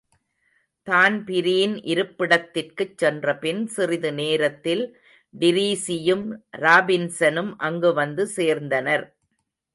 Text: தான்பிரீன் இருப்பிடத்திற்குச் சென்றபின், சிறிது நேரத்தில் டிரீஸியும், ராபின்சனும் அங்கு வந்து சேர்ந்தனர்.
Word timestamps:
தான்பிரீன் 0.87 1.75
இருப்பிடத்திற்குச் 1.83 2.97
சென்றபின், 2.97 3.67
சிறிது 3.67 4.13
நேரத்தில் 4.13 4.83
டிரீஸியும், 5.39 6.25
ராபின்சனும் 6.57 7.53
அங்கு 7.57 7.93
வந்து 7.93 8.25
சேர்ந்தனர். 8.35 9.05